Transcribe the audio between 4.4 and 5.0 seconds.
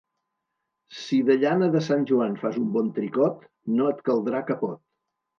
capot.